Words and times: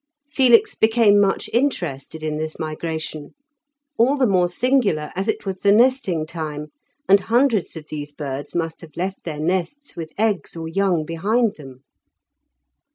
Felix 0.31 0.73
became 0.73 1.19
much 1.19 1.47
interested 1.53 2.23
in 2.23 2.37
this 2.37 2.57
migration, 2.57 3.35
all 3.99 4.17
the 4.17 4.25
more 4.25 4.49
singular 4.49 5.11
as 5.15 5.27
it 5.27 5.45
was 5.45 5.57
the 5.57 5.71
nesting 5.71 6.25
time, 6.25 6.69
and 7.07 7.19
hundreds 7.19 7.75
of 7.75 7.85
these 7.91 8.11
birds 8.11 8.55
must 8.55 8.81
have 8.81 8.97
left 8.97 9.23
their 9.25 9.39
nests 9.39 9.95
with 9.95 10.11
eggs 10.17 10.55
or 10.57 10.67
young 10.67 11.05
behind 11.05 11.53
them. 11.57 11.83